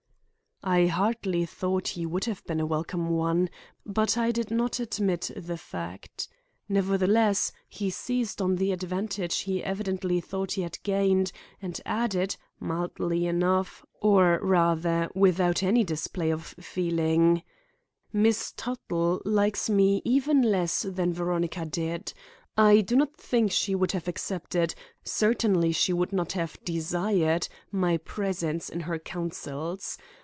I 0.63 0.85
hardly 0.85 1.43
thought 1.47 1.87
he 1.97 2.05
would 2.05 2.25
have 2.25 2.45
been 2.45 2.59
a 2.59 2.67
welcome 2.67 3.09
one, 3.09 3.49
but 3.83 4.15
I 4.15 4.29
did 4.29 4.51
not 4.51 4.79
admit 4.79 5.31
the 5.35 5.57
fact. 5.57 6.27
Nevertheless 6.69 7.51
he 7.67 7.89
seized 7.89 8.43
on 8.43 8.57
the 8.57 8.71
advantage 8.71 9.39
he 9.39 9.63
evidently 9.63 10.21
thought 10.21 10.51
he 10.51 10.61
had 10.61 10.77
gained 10.83 11.31
and 11.63 11.81
added, 11.83 12.35
mildly 12.59 13.25
enough, 13.25 13.83
or 14.03 14.37
rather 14.39 15.09
without 15.15 15.63
any 15.63 15.83
display 15.83 16.29
of 16.29 16.43
feeling: 16.45 17.41
"Miss 18.13 18.51
Tuttle 18.55 19.19
likes 19.25 19.67
me 19.67 20.03
even 20.05 20.43
less 20.43 20.83
than 20.83 21.11
Veronica 21.11 21.65
did. 21.65 22.13
I 22.55 22.81
do 22.81 22.95
not 22.95 23.17
think 23.17 23.51
she 23.51 23.73
would 23.73 23.93
have 23.93 24.07
accepted, 24.07 24.75
certainly 25.03 25.71
she 25.71 25.91
would 25.91 26.13
not 26.13 26.33
have 26.33 26.63
desired, 26.63 27.47
my 27.71 27.97
presence 27.97 28.69
in 28.69 28.81
her 28.81 28.99
counsels. 28.99 29.97